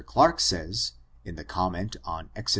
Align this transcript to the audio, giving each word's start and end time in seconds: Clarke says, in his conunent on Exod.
Clarke 0.03 0.39
says, 0.39 0.93
in 1.23 1.37
his 1.37 1.45
conunent 1.45 1.95
on 2.03 2.31
Exod. 2.35 2.49